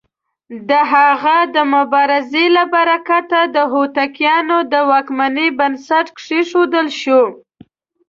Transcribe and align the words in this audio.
د 0.69 0.71
هغه 0.93 1.37
د 1.55 1.57
مبارزې 1.73 2.45
له 2.55 2.63
برکته 2.73 3.39
د 3.55 3.57
هوتکيانو 3.71 4.57
د 4.71 4.73
واکمنۍ 4.89 5.47
بنسټ 5.59 6.07
کېښودل 6.17 6.87
شو. 7.01 7.21